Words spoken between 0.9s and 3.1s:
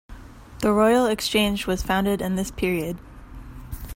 Exchange was founded in this period.